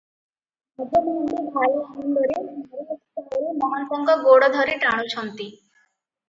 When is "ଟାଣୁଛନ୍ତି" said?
4.87-5.49